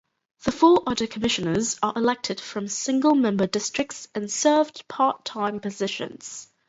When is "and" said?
4.15-4.31